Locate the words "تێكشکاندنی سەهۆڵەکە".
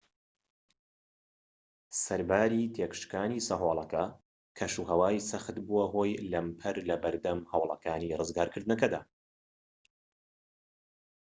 2.75-4.03